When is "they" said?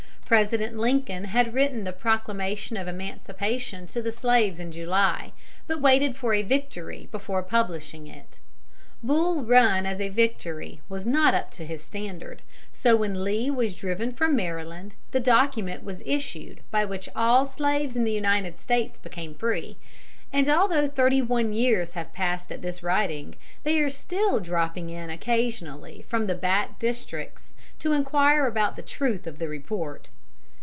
23.63-23.79